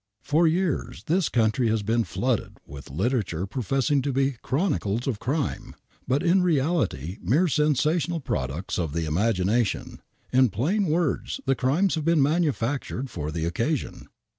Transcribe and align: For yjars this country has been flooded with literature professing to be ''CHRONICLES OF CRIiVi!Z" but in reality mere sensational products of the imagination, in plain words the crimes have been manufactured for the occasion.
For 0.23 0.45
yjars 0.47 1.05
this 1.05 1.29
country 1.29 1.67
has 1.69 1.83
been 1.83 2.03
flooded 2.05 2.57
with 2.65 2.89
literature 2.89 3.45
professing 3.45 4.01
to 4.01 4.11
be 4.11 4.31
''CHRONICLES 4.41 5.05
OF 5.05 5.19
CRIiVi!Z" 5.19 5.75
but 6.07 6.23
in 6.23 6.41
reality 6.41 7.19
mere 7.21 7.47
sensational 7.47 8.19
products 8.19 8.79
of 8.79 8.93
the 8.93 9.05
imagination, 9.05 10.01
in 10.33 10.49
plain 10.49 10.87
words 10.87 11.39
the 11.45 11.53
crimes 11.53 11.93
have 11.93 12.05
been 12.05 12.19
manufactured 12.19 13.11
for 13.11 13.31
the 13.31 13.45
occasion. 13.45 14.07